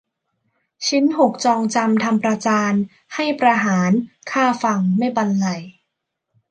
[0.87, 2.73] ชิ้นหกจองจำทำประจาน
[3.15, 3.91] ให้ประหาร
[4.31, 5.61] ฆ่าฟังไม่บรรไลย